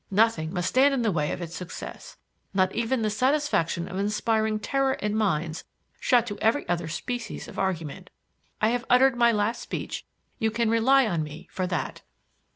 Nothing 0.09 0.51
must 0.51 0.69
stand 0.69 0.95
in 0.95 1.03
the 1.03 1.11
way 1.11 1.31
of 1.31 1.43
its 1.43 1.55
success, 1.55 2.17
not 2.55 2.73
even 2.73 3.03
the 3.03 3.11
satisfaction 3.11 3.87
of 3.87 3.99
inspiring 3.99 4.57
terror 4.59 4.93
in 4.93 5.15
minds 5.15 5.63
shut 5.99 6.25
to 6.25 6.39
every 6.39 6.67
other 6.67 6.87
species 6.87 7.47
of 7.47 7.59
argument. 7.59 8.09
I 8.59 8.69
have 8.69 8.83
uttered 8.89 9.15
my 9.15 9.31
last 9.31 9.61
speech; 9.61 10.07
you 10.39 10.49
can 10.49 10.71
rely 10.71 11.05
on 11.05 11.21
me 11.21 11.47
for 11.51 11.67
that." 11.67 12.01